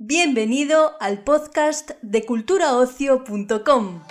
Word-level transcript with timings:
Bienvenido 0.00 0.92
al 1.00 1.24
podcast 1.24 1.90
de 2.02 2.24
culturaocio.com. 2.24 4.02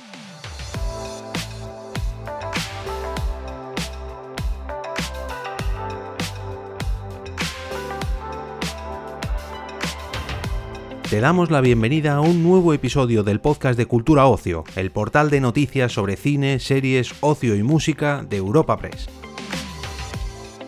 Te 11.10 11.21
damos 11.21 11.52
la 11.52 11.61
bienvenida 11.61 12.15
a 12.15 12.19
un 12.19 12.43
nuevo 12.43 12.73
episodio 12.73 13.23
del 13.23 13.39
podcast 13.39 13.77
de 13.77 13.85
Cultura 13.85 14.27
Ocio, 14.27 14.65
el 14.75 14.91
portal 14.91 15.29
de 15.29 15.39
noticias 15.39 15.93
sobre 15.93 16.17
cine, 16.17 16.59
series, 16.59 17.13
ocio 17.21 17.55
y 17.55 17.63
música 17.63 18.25
de 18.29 18.35
Europa 18.35 18.75
Press. 18.75 19.07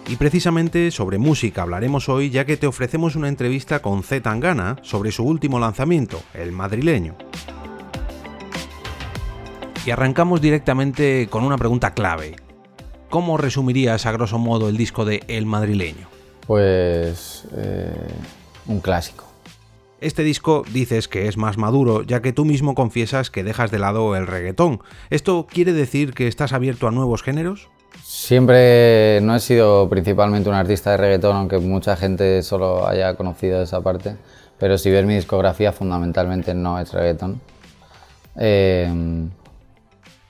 Y 0.10 0.16
precisamente 0.16 0.90
sobre 0.90 1.20
música 1.20 1.62
hablaremos 1.62 2.10
hoy 2.10 2.32
ya 2.32 2.44
que 2.44 2.58
te 2.58 2.66
ofrecemos 2.66 3.16
una 3.16 3.28
entrevista 3.28 3.84
con 3.84 4.02
Z 4.02 4.24
Tangana 4.24 4.78
sobre 4.82 5.12
su 5.12 5.24
último 5.24 5.60
lanzamiento, 5.60 6.24
El 6.34 6.52
Madrileño. 6.52 7.16
Y 9.86 9.92
arrancamos 9.92 10.42
directamente 10.42 11.28
con 11.30 11.44
una 11.44 11.60
pregunta 11.60 11.94
clave. 11.94 12.38
¿Cómo 13.12 13.38
resumirías 13.38 14.08
a 14.08 14.12
grosso 14.12 14.40
modo 14.40 14.68
el 14.68 14.78
disco 14.78 15.06
de 15.06 15.22
El 15.28 15.46
Madrileño? 15.46 16.08
Pues 16.48 17.48
eh, 17.56 17.94
un 18.66 18.80
clásico. 18.80 19.26
Este 20.02 20.24
disco 20.24 20.64
dices 20.74 21.08
que 21.08 21.28
es 21.28 21.38
más 21.38 21.60
maduro, 21.60 22.02
ya 22.02 22.24
que 22.24 22.34
tú 22.34 22.46
mismo 22.46 22.74
confiesas 22.74 23.30
que 23.30 23.44
dejas 23.44 23.70
de 23.70 23.78
lado 23.78 24.16
el 24.16 24.26
reggaetón. 24.26 24.82
¿Esto 25.12 25.46
quiere 25.48 25.72
decir 25.72 26.14
que 26.16 26.28
estás 26.28 26.52
abierto 26.52 26.88
a 26.88 26.92
nuevos 26.92 27.22
géneros? 27.22 27.70
Siempre 28.04 29.20
no 29.22 29.36
he 29.36 29.40
sido 29.40 29.90
principalmente 29.90 30.50
un 30.50 30.56
artista 30.56 30.92
de 30.92 30.98
reggaetón, 30.98 31.36
aunque 31.36 31.58
mucha 31.58 31.96
gente 31.96 32.44
solo 32.44 32.88
haya 32.88 33.16
conocido 33.16 33.62
esa 33.62 33.82
parte, 33.82 34.16
pero 34.60 34.78
si 34.78 34.92
ves 34.92 35.06
mi 35.06 35.16
discografía 35.16 35.72
fundamentalmente 35.72 36.54
no 36.54 36.80
es 36.80 36.94
reggaetón. 36.94 37.42
Eh, 38.36 39.30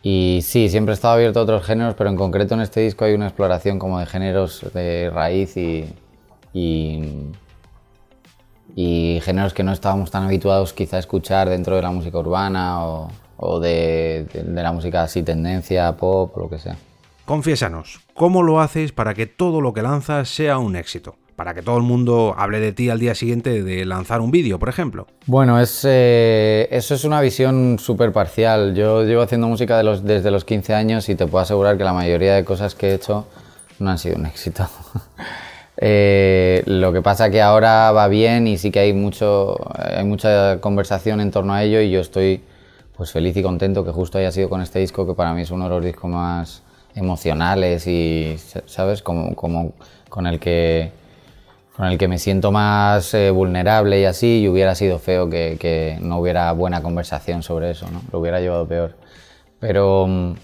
y 0.01 0.39
sí, 0.43 0.69
siempre 0.69 0.93
he 0.93 0.95
estado 0.95 1.15
abierto 1.15 1.39
a 1.39 1.43
otros 1.43 1.65
géneros, 1.65 1.95
pero 1.95 2.09
en 2.09 2.15
concreto 2.15 2.53
en 2.53 2.61
este 2.61 2.81
disco 2.81 3.03
hay 3.05 3.13
una 3.13 3.27
exploración 3.27 3.79
como 3.79 3.99
de 3.99 4.05
géneros 4.05 4.65
de 4.73 5.09
raíz 5.13 5.57
y, 5.57 5.93
géneros 9.21 9.53
que 9.53 9.63
no 9.63 9.73
estábamos 9.73 10.09
tan 10.09 10.23
habituados 10.23 10.73
quizá 10.73 10.95
a 10.97 10.99
escuchar 10.99 11.49
dentro 11.49 11.75
de 11.75 11.81
la 11.81 11.91
música 11.91 12.17
urbana 12.17 12.85
o, 13.37 13.59
de, 13.59 14.25
la 14.45 14.71
música 14.71 15.03
así 15.03 15.21
tendencia, 15.21 15.91
pop 15.97 16.35
lo 16.37 16.49
que 16.49 16.59
sea. 16.59 16.77
Confiésanos, 17.29 17.99
¿cómo 18.15 18.41
lo 18.41 18.59
haces 18.59 18.91
para 18.91 19.13
que 19.13 19.27
todo 19.27 19.61
lo 19.61 19.71
que 19.71 19.83
lanzas 19.83 20.29
sea 20.29 20.57
un 20.57 20.75
éxito? 20.75 21.15
Para 21.35 21.53
que 21.53 21.61
todo 21.61 21.77
el 21.77 21.83
mundo 21.83 22.33
hable 22.35 22.59
de 22.59 22.71
ti 22.71 22.89
al 22.89 22.97
día 22.97 23.13
siguiente 23.13 23.61
de 23.61 23.85
lanzar 23.85 24.19
un 24.19 24.31
vídeo, 24.31 24.57
por 24.57 24.67
ejemplo. 24.67 25.05
Bueno, 25.27 25.59
es, 25.59 25.85
eh, 25.87 26.67
eso 26.71 26.95
es 26.95 27.03
una 27.03 27.21
visión 27.21 27.77
súper 27.77 28.11
parcial. 28.11 28.73
Yo 28.73 29.03
llevo 29.03 29.21
haciendo 29.21 29.47
música 29.47 29.77
desde 29.83 30.31
los 30.31 30.43
15 30.43 30.73
años 30.73 31.07
y 31.07 31.13
te 31.13 31.27
puedo 31.27 31.43
asegurar 31.43 31.77
que 31.77 31.83
la 31.83 31.93
mayoría 31.93 32.33
de 32.33 32.43
cosas 32.43 32.73
que 32.73 32.87
he 32.87 32.93
hecho 32.95 33.27
no 33.77 33.91
han 33.91 33.99
sido 33.99 34.15
un 34.15 34.25
éxito. 34.25 34.67
Eh, 35.81 36.61
lo 36.65 36.91
que 36.91 37.01
pasa 37.01 37.29
que 37.29 37.41
ahora 37.41 37.93
va 37.93 38.09
bien 38.09 38.47
y 38.47 38.57
sí 38.57 38.69
que 38.69 38.79
hay, 38.79 38.91
mucho, 38.91 39.55
mucha 40.03 40.59
conversación 40.59 41.21
en 41.21 41.31
torno 41.31 41.53
a 41.53 41.63
ello 41.63 41.79
y 41.79 41.89
yo 41.89 42.01
estoy 42.01 42.43
pues 42.97 43.13
feliz 43.13 43.37
y 43.37 43.41
contento 43.41 43.85
que 43.85 43.91
justo 43.91 44.17
haya 44.17 44.29
sido 44.29 44.49
con 44.49 44.61
este 44.61 44.79
disco 44.79 45.07
que 45.07 45.13
para 45.13 45.33
mí 45.33 45.43
es 45.43 45.51
uno 45.51 45.63
de 45.63 45.69
los 45.69 45.85
discos 45.85 46.11
más 46.11 46.63
emocionales 46.99 47.87
y, 47.87 48.37
¿sabes? 48.65 49.01
Como, 49.01 49.35
como 49.35 49.73
con 50.09 50.27
el 50.27 50.39
que 50.39 50.91
con 51.75 51.87
el 51.87 51.97
que 51.97 52.09
me 52.09 52.17
siento 52.19 52.51
más 52.51 53.13
eh, 53.13 53.31
vulnerable 53.31 54.01
y 54.01 54.05
así, 54.05 54.41
y 54.41 54.49
hubiera 54.49 54.75
sido 54.75 54.99
feo 54.99 55.29
que, 55.29 55.55
que, 55.57 55.97
no 56.01 56.19
hubiera 56.19 56.51
buena 56.51 56.81
conversación 56.81 57.41
sobre 57.41 57.71
eso, 57.71 57.89
¿no? 57.89 58.01
Lo 58.11 58.19
hubiera 58.19 58.41
llevado 58.41 58.67
peor. 58.67 58.95
Pero, 59.61 60.35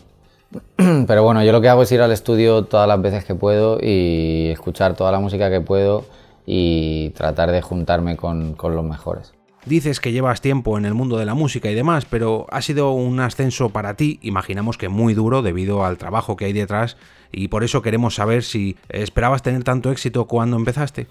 Pero 1.07 1.23
bueno, 1.23 1.43
yo 1.43 1.51
lo 1.51 1.61
que 1.61 1.69
hago 1.69 1.83
es 1.83 1.91
ir 1.91 2.01
al 2.01 2.11
estudio 2.11 2.63
todas 2.65 2.87
las 2.87 3.01
veces 3.01 3.25
que 3.25 3.35
puedo 3.35 3.79
y 3.81 4.49
escuchar 4.51 4.95
toda 4.95 5.11
la 5.11 5.19
música 5.19 5.49
que 5.49 5.61
puedo 5.61 6.05
y 6.45 7.09
tratar 7.11 7.51
de 7.51 7.61
juntarme 7.61 8.15
con, 8.17 8.55
los 8.57 8.83
mejores. 8.83 9.33
Dices 9.65 9.99
que 9.99 10.11
llevas 10.11 10.41
tiempo 10.41 10.77
en 10.77 10.85
el 10.85 10.93
mundo 10.93 11.17
de 11.17 11.25
la 11.25 11.33
música 11.33 11.71
y 11.71 11.75
demás, 11.75 12.05
pero 12.05 12.45
ha 12.51 12.61
sido 12.61 12.91
un 12.91 13.19
ascenso 13.19 13.69
para 13.69 13.95
ti, 13.95 14.19
imaginamos 14.21 14.77
que 14.77 14.89
muy 14.89 15.15
duro 15.15 15.41
debido 15.41 15.83
al 15.83 15.97
trabajo 15.97 16.35
que 16.35 16.45
hay 16.45 16.53
detrás 16.53 16.97
y 17.31 17.47
por 17.47 17.63
eso 17.63 17.81
queremos 17.81 18.15
saber 18.15 18.43
si 18.43 18.77
esperabas 18.89 19.41
tener 19.41 19.63
tanto 19.63 19.91
éxito 19.91 20.25
cuando 20.25 20.55
empezaste. 20.55 21.07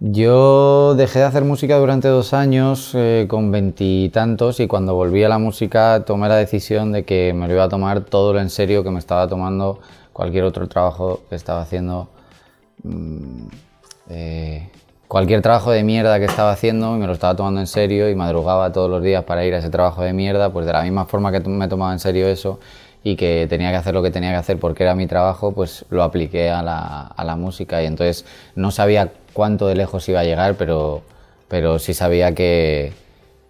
Yo 0.00 0.94
dejé 0.94 1.18
de 1.18 1.24
hacer 1.24 1.42
música 1.42 1.76
durante 1.76 2.06
dos 2.06 2.32
años 2.32 2.92
eh, 2.94 3.26
con 3.28 3.50
veintitantos 3.50 4.60
y, 4.60 4.68
cuando 4.68 4.94
volví 4.94 5.24
a 5.24 5.28
la 5.28 5.38
música 5.38 6.04
tomé 6.06 6.28
la 6.28 6.36
decisión 6.36 6.92
de 6.92 7.04
que 7.04 7.32
me 7.34 7.48
lo 7.48 7.54
iba 7.54 7.64
a 7.64 7.68
tomar 7.68 8.02
todo 8.02 8.32
lo 8.32 8.40
en 8.40 8.48
serio 8.48 8.84
que 8.84 8.92
me 8.92 9.00
estaba 9.00 9.26
tomando 9.26 9.80
cualquier 10.12 10.44
otro 10.44 10.68
trabajo 10.68 11.22
que 11.28 11.34
estaba 11.34 11.62
haciendo. 11.62 12.08
Mm, 12.84 13.48
eh, 14.10 14.70
cualquier 15.08 15.40
trabajo 15.40 15.70
de 15.70 15.82
mierda 15.82 16.18
que 16.18 16.26
estaba 16.26 16.52
haciendo 16.52 16.94
y 16.94 16.98
me 16.98 17.06
lo 17.06 17.14
estaba 17.14 17.34
tomando 17.34 17.60
en 17.60 17.66
serio 17.66 18.10
y 18.10 18.14
madrugaba 18.14 18.72
todos 18.72 18.90
los 18.90 19.02
días 19.02 19.24
para 19.24 19.44
ir 19.44 19.54
a 19.54 19.58
ese 19.58 19.70
trabajo 19.70 20.02
de 20.02 20.12
mierda, 20.12 20.52
pues 20.52 20.66
de 20.66 20.72
la 20.72 20.82
misma 20.82 21.06
forma 21.06 21.32
que 21.32 21.40
me 21.40 21.66
tomaba 21.66 21.92
en 21.92 21.98
serio 21.98 22.28
eso 22.28 22.60
y 23.02 23.16
que 23.16 23.46
tenía 23.48 23.70
que 23.70 23.76
hacer 23.76 23.94
lo 23.94 24.02
que 24.02 24.10
tenía 24.10 24.30
que 24.30 24.36
hacer 24.36 24.58
porque 24.58 24.82
era 24.82 24.94
mi 24.94 25.06
trabajo, 25.06 25.52
pues 25.52 25.86
lo 25.88 26.02
apliqué 26.02 26.50
a 26.50 26.62
la, 26.62 27.06
a 27.06 27.24
la 27.24 27.36
música 27.36 27.82
y 27.82 27.86
entonces 27.86 28.26
no 28.54 28.70
sabía 28.70 29.12
cuánto 29.32 29.66
de 29.66 29.76
lejos 29.76 30.06
iba 30.10 30.20
a 30.20 30.24
llegar, 30.24 30.56
pero, 30.56 31.02
pero 31.48 31.78
sí 31.78 31.94
sabía 31.94 32.34
que, 32.34 32.92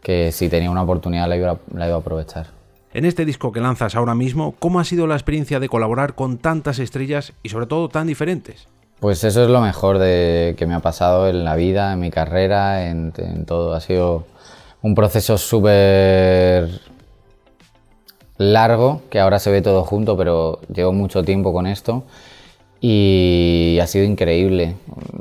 que 0.00 0.30
si 0.30 0.48
tenía 0.48 0.70
una 0.70 0.82
oportunidad 0.82 1.28
la 1.28 1.36
iba, 1.36 1.58
la 1.74 1.86
iba 1.86 1.96
a 1.96 2.00
aprovechar. 2.00 2.46
En 2.94 3.04
este 3.04 3.24
disco 3.24 3.52
que 3.52 3.60
lanzas 3.60 3.96
ahora 3.96 4.14
mismo, 4.14 4.54
¿cómo 4.58 4.80
ha 4.80 4.84
sido 4.84 5.06
la 5.06 5.14
experiencia 5.14 5.60
de 5.60 5.68
colaborar 5.68 6.14
con 6.14 6.38
tantas 6.38 6.78
estrellas 6.78 7.32
y 7.42 7.48
sobre 7.48 7.66
todo 7.66 7.88
tan 7.88 8.06
diferentes? 8.06 8.68
Pues 9.00 9.22
eso 9.22 9.44
es 9.44 9.48
lo 9.48 9.60
mejor 9.60 9.98
de, 9.98 10.56
que 10.58 10.66
me 10.66 10.74
ha 10.74 10.80
pasado 10.80 11.28
en 11.28 11.44
la 11.44 11.54
vida, 11.54 11.92
en 11.92 12.00
mi 12.00 12.10
carrera, 12.10 12.88
en, 12.88 13.12
todo. 13.46 13.74
Ha 13.74 13.80
sido 13.80 14.24
un 14.82 14.96
proceso 14.96 15.38
súper 15.38 16.68
largo, 18.38 19.02
que 19.08 19.20
ahora 19.20 19.38
se 19.38 19.52
ve 19.52 19.62
todo 19.62 19.84
junto, 19.84 20.16
pero 20.16 20.60
llevo 20.72 20.92
mucho 20.92 21.22
tiempo 21.22 21.52
con 21.52 21.68
esto 21.68 22.02
y 22.80 23.78
ha 23.80 23.86
sido 23.86 24.04
increíble. 24.04 24.74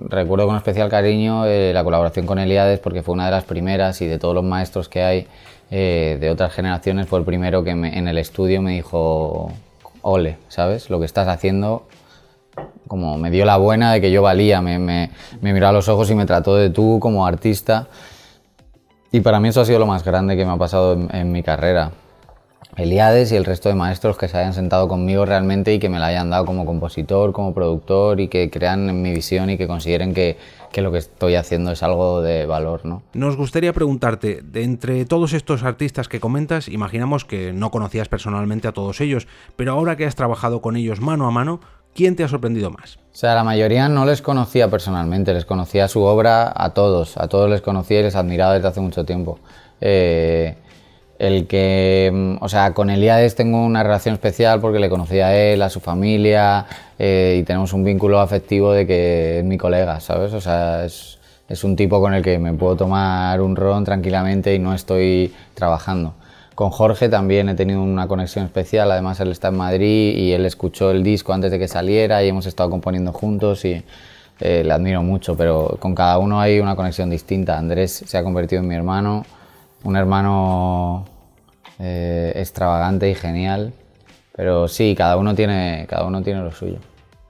Recuerdo 0.10 0.48
con 0.48 0.56
especial 0.58 0.90
cariño 0.90 1.46
eh, 1.46 1.72
la 1.72 1.84
colaboración 1.84 2.26
con 2.26 2.40
Eliades 2.40 2.80
porque 2.80 3.04
fue 3.04 3.14
una 3.14 3.26
de 3.26 3.32
las 3.32 3.44
primeras 3.44 4.02
y 4.02 4.08
de 4.08 4.18
todos 4.18 4.34
los 4.34 4.44
maestros 4.44 4.90
que 4.90 5.04
hay 5.04 5.28
eh, 5.70 6.18
de 6.20 6.30
otras 6.32 6.54
generaciones 6.54 7.08
fue 7.08 7.20
el 7.20 7.26
primero 7.26 7.64
que 7.64 7.72
en 7.72 8.08
el 8.08 8.18
estudio 8.18 8.62
me 8.62 8.74
dijo, 8.74 9.52
ole, 10.02 10.38
¿sabes? 10.48 10.90
Lo 10.90 11.00
que 11.00 11.06
estás 11.06 11.28
haciendo 11.28 11.86
como 12.88 13.18
me 13.18 13.32
dio 13.32 13.46
la 13.46 13.58
buena 13.58 13.94
de 13.94 14.02
que 14.02 14.12
yo 14.12 14.22
valía, 14.22 14.62
me, 14.62 14.80
me, 14.80 15.10
miró 15.42 15.68
a 15.68 15.72
los 15.72 15.88
ojos 15.90 16.10
y 16.12 16.16
me 16.16 16.26
trató 16.26 16.56
de 16.56 16.70
tú 16.70 17.00
como 17.00 17.26
artista. 17.26 17.88
Y 19.12 19.22
para 19.22 19.40
mí 19.40 19.50
eso 19.50 19.62
ha 19.62 19.66
sido 19.66 19.80
lo 19.80 19.88
más 19.88 20.04
grande 20.04 20.36
que 20.36 20.46
me 20.46 20.52
ha 20.52 20.58
pasado 20.58 20.98
en 21.12 21.32
mi 21.32 21.44
carrera. 21.44 21.92
Eliades 22.78 23.32
y 23.32 23.36
el 23.36 23.44
resto 23.44 23.70
de 23.70 23.76
maestros 23.76 24.18
que 24.18 24.28
se 24.28 24.38
hayan 24.38 24.54
sentado 24.54 24.88
conmigo 24.88 25.26
realmente 25.26 25.74
y 25.74 25.80
que 25.80 25.90
me 25.90 25.98
la 25.98 26.08
hayan 26.08 26.30
dado 26.30 26.46
como 26.46 26.64
compositor, 26.64 27.34
como 27.34 27.52
productor 27.52 28.20
y 28.20 28.28
que 28.28 28.52
crean 28.52 28.88
en 28.88 29.02
mi 29.02 29.12
visión 29.14 29.50
y 29.50 29.58
que 29.58 29.66
consideren 29.66 30.14
que, 30.14 30.38
que 30.72 30.84
lo 30.84 30.92
que 30.92 31.00
estoy 31.00 31.34
haciendo 31.34 31.72
es 31.72 31.82
algo 31.82 32.22
de 32.22 32.46
valor. 32.46 32.86
¿no? 32.86 33.02
Nos 33.14 33.36
gustaría 33.36 33.74
preguntarte, 33.74 34.42
de 34.44 34.64
entre 34.64 35.06
todos 35.06 35.34
estos 35.34 35.64
artistas 35.64 36.08
que 36.08 36.20
comentas, 36.20 36.68
imaginamos 36.68 37.26
que 37.26 37.52
no 37.52 37.72
conocías 37.72 38.10
personalmente 38.10 38.68
a 38.68 38.74
todos 38.74 39.02
ellos, 39.02 39.28
pero 39.56 39.72
ahora 39.72 39.96
que 39.96 40.06
has 40.06 40.16
trabajado 40.16 40.62
con 40.62 40.76
ellos 40.76 41.02
mano 41.02 41.26
a 41.26 41.32
mano, 41.32 41.62
¿quién 41.98 42.16
te 42.16 42.24
ha 42.24 42.28
sorprendido 42.28 42.70
más? 42.70 42.98
O 42.98 43.20
sea, 43.20 43.34
la 43.34 43.44
mayoría 43.44 43.90
no 43.90 44.06
les 44.06 44.22
conocía 44.22 44.70
personalmente, 44.70 45.34
les 45.34 45.46
conocía 45.46 45.88
su 45.88 46.04
obra 46.04 46.54
a 46.56 46.70
todos, 46.70 47.18
a 47.18 47.28
todos 47.28 47.50
les 47.50 47.62
conocía 47.62 48.00
y 48.00 48.04
les 48.04 48.16
admiraba 48.16 48.54
desde 48.54 48.68
hace 48.68 48.80
mucho 48.80 49.04
tiempo. 49.04 49.40
Eh, 49.82 50.56
el 51.18 51.48
que, 51.48 52.12
mm, 52.14 52.44
o 52.44 52.48
sea, 52.48 52.76
con 52.76 52.92
Eliades 52.92 53.34
tengo 53.34 53.66
una 53.66 53.82
relación 53.82 54.14
especial 54.14 54.62
porque 54.62 54.78
le 54.78 54.90
conocí 54.90 55.20
a 55.20 55.36
él, 55.36 55.64
a 55.64 55.70
su 55.72 55.80
familia 55.80 56.68
eh, 57.00 57.40
y 57.42 57.44
tenemos 57.44 57.74
un 57.74 57.84
vínculo 57.84 58.20
afectivo 58.20 58.72
de 58.72 58.86
que 58.86 59.40
es 59.40 59.44
mi 59.44 59.58
colega, 59.58 60.00
¿sabes? 60.00 60.32
O 60.34 60.42
sea, 60.42 60.86
es, 60.86 61.18
es, 61.50 61.64
un 61.64 61.76
tipo 61.76 62.00
con 62.00 62.14
el 62.14 62.22
que 62.22 62.38
me 62.38 62.54
puedo 62.54 62.76
tomar 62.76 63.42
un 63.42 63.56
ron 63.56 63.84
tranquilamente 63.84 64.54
y 64.54 64.60
no 64.60 64.76
estoy 64.76 65.34
trabajando. 65.56 66.14
Con 66.58 66.72
Jorge 66.72 67.08
también 67.08 67.50
he 67.50 67.54
tenido 67.54 67.84
una 67.84 68.08
conexión 68.08 68.44
especial, 68.44 68.92
además 68.92 69.20
él 69.20 69.30
está 69.30 69.50
en 69.50 69.58
Madrid 69.58 70.18
y 70.18 70.32
él 70.32 70.44
escuchó 70.44 70.90
el 70.90 71.04
disco 71.04 71.32
antes 71.32 71.52
de 71.52 71.60
que 71.60 71.68
saliera 71.68 72.24
y 72.24 72.30
hemos 72.30 72.48
estado 72.48 72.72
componiendo 72.72 73.14
juntos 73.14 73.64
y 73.64 73.84
eh, 74.40 74.64
le 74.66 74.74
admiro 74.74 75.04
mucho, 75.04 75.38
pero 75.38 75.78
con 75.80 75.94
cada 75.94 76.18
uno 76.18 76.42
hay 76.42 76.60
una 76.60 76.76
conexión 76.76 77.12
distinta. 77.12 77.60
Andrés 77.60 78.02
se 78.04 78.18
ha 78.18 78.24
convertido 78.24 78.64
en 78.64 78.68
mi 78.70 78.74
hermano 78.74 79.24
un 79.84 79.98
hermano 79.98 81.06
eh, 81.78 82.34
extravagante 82.36 83.08
y 83.08 83.14
genial. 83.14 83.72
Pero 84.36 84.68
sí, 84.68 84.96
cada 84.98 85.16
uno, 85.18 85.36
tiene, 85.36 85.86
cada 85.88 86.06
uno 86.06 86.24
tiene 86.24 86.42
lo 86.42 86.52
suyo. 86.52 86.80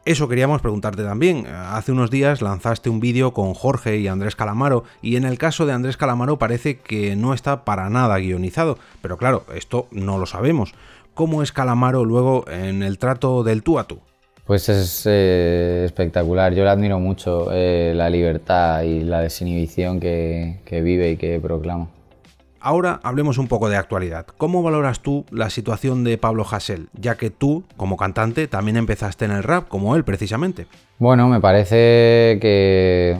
Eso 0.07 0.30
queríamos 0.30 0.62
preguntarte 0.62 1.04
también. 1.04 1.48
Hace 1.48 1.92
unos 1.92 2.09
días 2.09 2.42
lanzaste 2.42 2.89
un 2.89 3.01
vídeo 3.01 3.33
con 3.33 3.54
Jorge 3.54 3.98
y 3.98 4.07
Andrés 4.07 4.38
Calamaro 4.38 4.86
y 5.01 5.18
en 5.18 5.25
el 5.25 5.38
caso 5.38 5.65
de 5.65 5.74
Andrés 5.74 5.98
Calamaro 5.98 6.39
parece 6.39 6.77
que 6.80 7.18
no 7.18 7.33
está 7.33 7.65
para 7.65 7.89
nada 7.89 8.18
guionizado, 8.18 8.77
pero 9.01 9.18
claro, 9.18 9.44
esto 9.54 9.88
no 9.92 10.18
lo 10.18 10.25
sabemos. 10.25 10.74
¿Cómo 11.13 11.44
es 11.44 11.51
Calamaro 11.51 12.06
luego 12.06 12.45
en 12.48 12.83
el 12.83 13.00
trato 13.00 13.44
del 13.44 13.63
tú 13.63 13.80
a 13.80 13.83
tú? 13.83 14.00
Pues 14.45 14.69
es 14.69 15.04
eh, 15.07 15.83
espectacular, 15.83 16.53
yo 16.53 16.63
le 16.63 16.69
admiro 16.69 17.00
mucho 17.00 17.50
eh, 17.51 17.92
la 17.94 18.10
libertad 18.10 18.83
y 18.83 19.01
la 19.01 19.19
desinhibición 19.19 20.00
que, 20.00 20.62
que 20.63 20.80
vive 20.80 21.12
y 21.12 21.18
que 21.18 21.38
proclama. 21.42 21.89
Ahora 22.68 23.00
hablemos 23.02 23.38
un 23.38 23.48
poco 23.48 23.69
de 23.69 23.78
actualidad. 23.78 24.25
¿Cómo 24.38 24.62
valoras 24.62 25.00
tú 25.00 25.24
la 25.31 25.50
situación 25.50 26.04
de 26.04 26.18
Pablo 26.18 26.46
Hassel? 26.46 26.90
Ya 27.00 27.16
que 27.16 27.30
tú, 27.30 27.64
como 27.78 27.96
cantante, 27.96 28.50
también 28.50 28.75
empezaste 28.75 29.24
en 29.24 29.31
el 29.31 29.44
rap, 29.44 29.69
como 29.69 29.96
él 29.96 30.04
precisamente. 30.04 30.68
Bueno, 31.00 31.30
me 31.30 31.40
parece 31.40 32.38
que, 32.42 33.16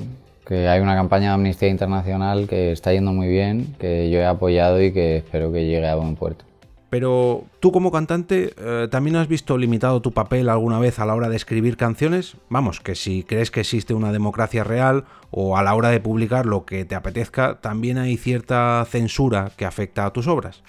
que 0.46 0.68
hay 0.68 0.82
una 0.82 0.96
campaña 0.98 1.30
de 1.30 1.36
Amnistía 1.36 1.70
Internacional 1.70 2.46
que 2.50 2.74
está 2.74 2.92
yendo 2.92 3.14
muy 3.14 3.30
bien, 3.30 3.74
que 3.80 4.10
yo 4.10 4.20
he 4.20 4.26
apoyado 4.26 4.84
y 4.84 4.92
que 4.92 5.16
espero 5.16 5.50
que 5.54 5.66
llegue 5.66 5.88
a 5.88 5.96
buen 5.96 6.18
puerto. 6.18 6.44
Pero 6.90 7.44
tú 7.60 7.72
como 7.72 7.92
cantante, 7.92 8.54
eh, 8.58 8.88
¿también 8.90 9.18
has 9.18 9.28
visto 9.28 9.58
limitado 9.58 10.02
tu 10.02 10.14
papel 10.14 10.48
alguna 10.48 10.80
vez 10.80 11.00
a 11.00 11.06
la 11.06 11.16
hora 11.16 11.28
de 11.28 11.36
escribir 11.36 11.76
canciones? 11.76 12.38
Vamos, 12.50 12.80
que 12.80 12.96
si 12.96 13.24
crees 13.24 13.52
que 13.52 13.60
existe 13.60 13.94
una 13.94 14.14
democracia 14.14 14.64
real 14.64 15.04
o 15.30 15.58
a 15.58 15.64
la 15.64 15.76
hora 15.76 15.90
de 15.90 16.00
publicar 16.00 16.46
lo 16.46 16.66
que 16.66 16.86
te 16.86 16.96
apetezca, 16.96 17.60
también 17.60 17.98
hay 17.98 18.16
cierta 18.16 18.86
censura 18.90 19.52
que 19.58 19.66
afecta 19.66 20.06
a 20.06 20.14
tus 20.14 20.28
obras. 20.28 20.64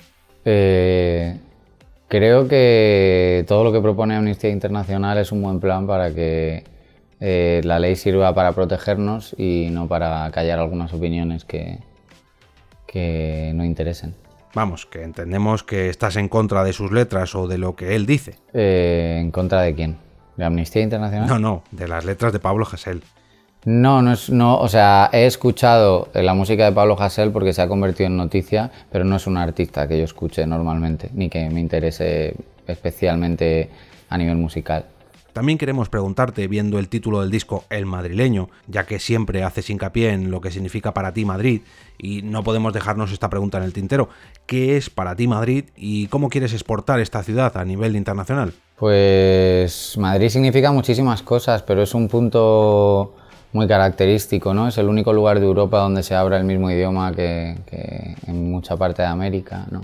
Eh, 0.45 1.39
creo 2.09 2.49
que 2.49 3.45
todo 3.47 3.63
lo 3.63 3.73
que 3.73 3.81
propone 3.81 4.17
Amnistía 4.17 4.51
Internacional 4.51 5.19
es 5.19 5.31
un 5.31 5.41
buen 5.41 5.61
plan 5.61 5.87
para 5.87 6.13
que 6.13 6.65
eh, 7.21 7.61
la 7.63 7.79
ley 7.79 7.95
sirva 7.95 8.35
para 8.35 8.53
protegernos 8.53 9.37
y 9.39 9.69
no 9.71 9.87
para 9.87 10.29
callar 10.33 10.59
algunas 10.59 10.93
opiniones 10.93 11.45
que, 11.45 11.79
que 12.89 13.53
no 13.55 13.65
interesen. 13.65 14.15
Vamos, 14.59 14.87
que 14.87 15.05
entendemos 15.05 15.63
que 15.63 15.89
estás 15.89 16.17
en 16.17 16.29
contra 16.29 16.65
de 16.65 16.73
sus 16.73 16.91
letras 16.91 17.37
o 17.37 17.47
de 17.47 17.59
lo 17.59 17.77
que 17.77 17.95
él 17.95 18.07
dice. 18.07 18.41
Eh, 18.53 19.19
¿En 19.21 19.31
contra 19.31 19.63
de 19.63 19.73
quién? 19.73 19.99
¿De 20.37 20.45
Amnistía 20.45 20.83
Internacional? 20.83 21.29
No, 21.29 21.39
no, 21.39 21.63
de 21.71 21.87
las 21.87 22.05
letras 22.05 22.33
de 22.33 22.41
Pablo 22.41 22.67
Hasél. 22.67 23.05
No, 23.65 24.03
no 24.03 24.15
es, 24.15 24.31
no, 24.31 24.59
o 24.59 24.67
sea, 24.67 25.11
he 25.13 25.27
escuchado 25.27 26.09
la 26.13 26.35
música 26.35 26.65
de 26.65 26.73
Pablo 26.73 27.01
Hasél 27.01 27.31
porque 27.31 27.53
se 27.53 27.63
ha 27.63 27.69
convertido 27.69 28.09
en 28.09 28.17
noticia, 28.17 28.73
pero 28.91 29.05
no 29.05 29.15
es 29.15 29.29
un 29.29 29.37
artista 29.37 29.87
que 29.87 29.97
yo 29.97 30.03
escuche 30.03 30.45
normalmente, 30.45 31.09
ni 31.15 31.29
que 31.29 31.49
me 31.51 31.61
interese 31.61 32.35
especialmente 32.67 33.71
a 34.09 34.19
nivel 34.19 34.39
musical. 34.39 34.87
También 35.39 35.57
queremos 35.57 35.89
preguntarte, 35.89 36.49
viendo 36.49 36.81
el 36.81 36.89
título 36.89 37.21
del 37.21 37.31
disco 37.31 37.63
El 37.71 37.87
madrileño, 37.87 38.51
ya 38.67 38.87
que 38.87 38.99
siempre 38.99 39.45
haces 39.45 39.71
hincapié 39.71 40.11
en 40.11 40.33
lo 40.33 40.41
que 40.41 40.51
significa 40.51 40.93
para 40.93 41.13
ti 41.13 41.25
Madrid, 41.25 41.61
y 41.97 42.23
no 42.23 42.43
podemos 42.43 42.73
dejarnos 42.73 43.13
esta 43.13 43.31
pregunta 43.31 43.57
en 43.59 43.63
el 43.63 43.73
tintero, 43.73 44.09
¿qué 44.47 44.77
es 44.77 44.91
para 44.91 45.15
ti 45.15 45.29
Madrid 45.29 45.67
y 45.77 46.09
cómo 46.09 46.29
quieres 46.29 46.55
exportar 46.55 46.99
esta 46.99 47.23
ciudad 47.23 47.57
a 47.57 47.65
nivel 47.65 47.95
internacional? 47.95 48.53
Pues 48.75 49.97
Madrid 49.97 50.29
significa 50.29 50.73
muchísimas 50.73 51.23
cosas, 51.23 51.63
pero 51.63 51.83
es 51.83 51.95
un 51.95 52.09
punto 52.09 53.15
muy 53.53 53.69
característico, 53.69 54.53
¿no? 54.55 54.67
Es 54.67 54.77
el 54.79 54.89
único 54.89 55.13
lugar 55.13 55.39
de 55.39 55.47
Europa 55.47 55.79
donde 55.79 56.03
se 56.03 56.17
habla 56.17 56.37
el 56.37 56.45
mismo 56.47 56.69
idioma 56.69 57.13
que, 57.15 58.17
en 58.27 58.51
mucha 58.51 58.77
parte 58.77 59.03
de 59.03 59.09
América, 59.09 59.67
¿no? 59.71 59.83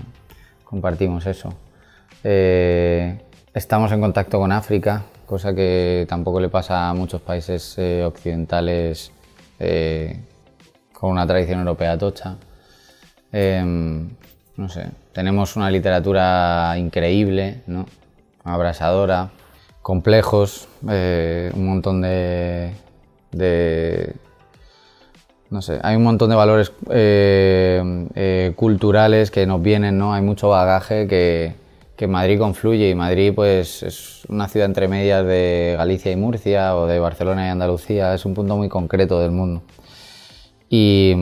Compartimos 0.65 1.25
eso. 1.25 1.53
Eh, 2.25 3.21
estamos 3.53 3.93
en 3.93 4.01
contacto 4.01 4.37
con 4.37 4.51
África, 4.51 5.05
cosa 5.25 5.53
que 5.53 6.05
tampoco 6.07 6.39
le 6.39 6.49
pasa 6.49 6.89
a 6.89 6.93
muchos 6.93 7.21
países 7.21 7.75
eh, 7.77 8.03
occidentales 8.05 9.11
eh, 9.59 10.19
con 10.93 11.11
una 11.11 11.25
tradición 11.27 11.59
europea 11.59 11.97
tocha. 11.97 12.37
Em, 13.31 14.09
no 14.55 14.69
sé, 14.69 14.89
tenemos 15.11 15.55
una 15.55 15.69
literatura 15.69 16.75
increíble, 16.77 17.63
¿no? 17.67 17.85
abrasadora, 18.43 19.31
complejos, 19.81 20.67
eh, 20.89 21.51
un 21.55 21.65
montón 21.65 22.01
de, 22.01 22.71
no 25.49 25.61
sé, 25.61 25.79
hay 25.83 25.95
un 25.95 26.03
montón 26.03 26.29
de 26.29 26.35
valores 26.35 26.71
culturales 28.55 29.31
que 29.31 29.45
nos 29.45 29.61
vienen, 29.61 29.97
¿no? 29.97 30.13
Hay 30.13 30.21
mucho 30.21 30.49
bagaje 30.49 31.07
que, 31.07 31.55
que 31.95 32.07
Madrid 32.07 32.37
confluye 32.37 32.89
y 32.89 32.95
Madrid 32.95 33.31
pues 33.33 33.83
es 33.83 34.25
una 34.27 34.47
ciudad 34.47 34.67
entre 34.67 34.87
medias 34.87 35.25
de 35.25 35.75
Galicia 35.77 36.11
y 36.11 36.15
Murcia 36.15 36.75
o 36.75 36.87
de 36.87 36.99
Barcelona 36.99 37.47
y 37.47 37.49
Andalucía, 37.49 38.13
es 38.13 38.25
un 38.25 38.33
punto 38.33 38.57
muy 38.57 38.69
concreto 38.69 39.19
del 39.19 39.31
mundo. 39.31 39.61
Y, 40.69 41.15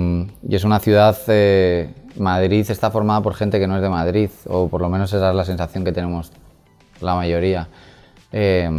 es 0.50 0.64
una 0.64 0.80
ciudad, 0.80 1.16
eh, 1.28 1.94
Madrid 2.18 2.66
está 2.70 2.90
formada 2.90 3.22
por 3.22 3.36
gente 3.36 3.60
que 3.60 3.68
no 3.68 3.76
es 3.76 3.82
de 3.82 3.90
Madrid, 3.90 4.30
o 4.48 4.68
por 4.68 4.82
lo 4.82 4.90
menos 4.90 5.14
esa 5.14 5.30
es 5.30 5.36
la 5.36 5.46
sensación 5.46 5.84
que 5.84 5.92
tenemos 5.92 6.32
la 7.02 7.16
mayoría. 7.16 7.68
Eh, 8.32 8.70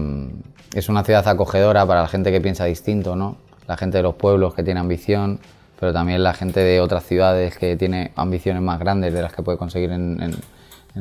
es 0.74 0.88
una 0.88 1.04
ciudad 1.04 1.26
acogedora 1.28 1.86
para 1.86 2.02
la 2.02 2.08
gente 2.08 2.32
que 2.32 2.40
piensa 2.40 2.64
distinto, 2.64 3.14
¿no? 3.14 3.36
La 3.68 3.76
gente 3.76 3.98
de 3.98 4.02
los 4.02 4.14
pueblos 4.16 4.54
que 4.54 4.64
tiene 4.64 4.80
ambición, 4.80 5.38
pero 5.78 5.92
también 5.92 6.24
la 6.24 6.34
gente 6.34 6.60
de 6.60 6.80
otras 6.80 7.04
ciudades 7.04 7.56
que 7.56 7.76
tiene 7.76 8.10
ambiciones 8.16 8.62
más 8.62 8.80
grandes 8.80 9.14
de 9.14 9.22
las 9.22 9.32
que 9.32 9.42
puede 9.42 9.58
conseguir 9.58 9.92
en 9.92 10.18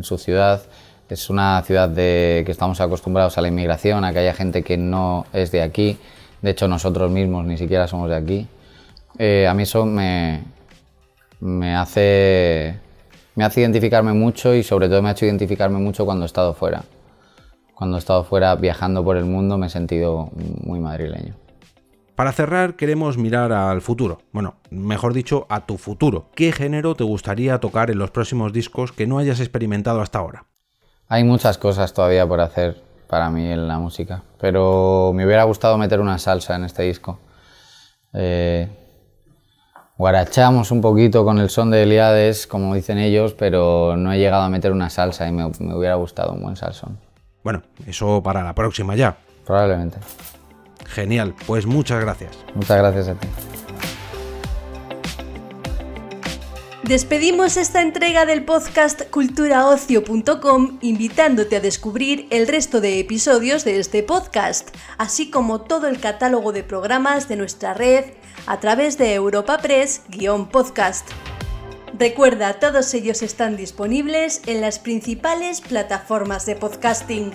su 0.02 0.18
ciudad. 0.18 0.64
Es 1.10 1.30
una 1.30 1.62
ciudad 1.62 1.90
de, 1.90 2.42
que 2.44 2.52
estamos 2.52 2.82
acostumbrados 2.82 3.38
a 3.38 3.42
la 3.42 3.50
inmigración, 3.50 4.04
a 4.04 4.12
que 4.12 4.20
haya 4.20 4.34
gente 4.34 4.64
que 4.64 4.78
no 4.78 5.28
es 5.32 5.52
de 5.52 5.62
aquí. 5.62 5.98
De 6.42 6.50
hecho, 6.50 6.68
nosotros 6.68 7.12
mismos 7.12 7.46
ni 7.46 7.58
siquiera 7.58 7.88
somos 7.88 8.10
de 8.10 8.16
aquí. 8.16 8.48
Eh, 9.20 9.48
a 9.48 9.54
mí 9.54 9.62
eso 9.62 9.86
me, 9.86 10.44
me, 11.40 11.76
hace, 11.76 12.80
me 13.36 13.44
hace 13.44 13.62
identificarme 13.62 14.14
mucho 14.14 14.56
y 14.56 14.64
sobre 14.64 14.90
todo 14.90 15.04
me 15.04 15.10
ha 15.10 15.12
hecho 15.12 15.26
identificarme 15.26 15.78
mucho 15.78 16.06
cuando 16.06 16.24
he 16.24 16.26
estado 16.26 16.56
fuera. 16.56 16.84
Cuando 17.76 17.98
he 17.98 18.00
estado 18.00 18.24
fuera 18.24 18.56
viajando 18.56 19.04
por 19.04 19.18
el 19.18 19.26
mundo 19.26 19.58
me 19.58 19.68
he 19.68 19.70
sentido 19.70 20.32
muy 20.64 20.80
madrileño. 20.80 21.43
Para 22.16 22.32
cerrar, 22.32 22.76
queremos 22.76 23.18
mirar 23.18 23.52
al 23.52 23.82
futuro. 23.82 24.20
Bueno, 24.32 24.56
mejor 24.70 25.14
dicho, 25.14 25.48
a 25.50 25.66
tu 25.66 25.78
futuro. 25.78 26.30
¿Qué 26.36 26.52
género 26.52 26.94
te 26.94 27.04
gustaría 27.04 27.60
tocar 27.60 27.90
en 27.90 27.98
los 27.98 28.12
próximos 28.12 28.54
discos 28.54 28.92
que 28.92 29.08
no 29.08 29.18
hayas 29.18 29.40
experimentado 29.40 30.00
hasta 30.00 30.20
ahora? 30.20 30.46
Hay 31.08 31.24
muchas 31.24 31.58
cosas 31.58 31.92
todavía 31.94 32.28
por 32.28 32.40
hacer 32.40 32.84
para 33.08 33.30
mí 33.30 33.52
en 33.52 33.68
la 33.68 33.80
música, 33.80 34.24
pero 34.40 35.12
me 35.14 35.26
hubiera 35.26 35.44
gustado 35.44 35.78
meter 35.78 36.00
una 36.00 36.20
salsa 36.20 36.56
en 36.56 36.66
este 36.66 36.84
disco. 36.84 37.20
Eh, 38.14 38.68
guarachamos 39.98 40.70
un 40.70 40.82
poquito 40.82 41.26
con 41.26 41.40
el 41.40 41.50
son 41.50 41.72
de 41.72 41.84
Eliades, 41.84 42.46
como 42.46 42.76
dicen 42.76 43.00
ellos, 43.00 43.34
pero 43.34 43.98
no 43.98 44.14
he 44.14 44.20
llegado 44.20 44.44
a 44.44 44.50
meter 44.50 44.72
una 44.72 44.92
salsa 44.92 45.28
y 45.28 45.32
me, 45.32 45.50
me 45.60 45.76
hubiera 45.76 45.96
gustado 45.96 46.34
un 46.34 46.44
buen 46.44 46.56
salsón. 46.56 47.00
Bueno, 47.44 47.64
eso 47.88 48.22
para 48.22 48.44
la 48.44 48.54
próxima 48.54 48.96
ya. 48.96 49.18
Probablemente. 49.46 49.98
Genial, 50.94 51.34
pues 51.48 51.66
muchas 51.66 52.00
gracias. 52.02 52.38
Muchas 52.54 52.78
gracias 52.78 53.08
a 53.08 53.16
ti. 53.16 53.28
Despedimos 56.84 57.58
esta 57.58 57.82
entrega 57.82 58.26
del 58.26 58.44
podcast 58.44 59.10
culturaocio.com 59.10 60.80
invitándote 60.82 61.56
a 61.56 61.60
descubrir 61.62 62.28
el 62.30 62.46
resto 62.46 62.82
de 62.82 63.00
episodios 63.00 63.64
de 63.64 63.80
este 63.80 64.04
podcast, 64.04 64.76
así 64.98 65.32
como 65.32 65.62
todo 65.62 65.88
el 65.88 66.00
catálogo 66.00 66.52
de 66.52 66.64
programas 66.64 67.30
de 67.30 67.38
nuestra 67.38 67.74
red 67.74 68.06
a 68.46 68.60
través 68.60 68.98
de 68.98 69.14
Europa 69.14 69.60
Press-podcast. 69.60 71.10
Recuerda, 71.98 72.60
todos 72.60 72.94
ellos 72.94 73.22
están 73.22 73.56
disponibles 73.56 74.42
en 74.46 74.60
las 74.62 74.78
principales 74.78 75.62
plataformas 75.62 76.46
de 76.46 76.58
podcasting. 76.58 77.32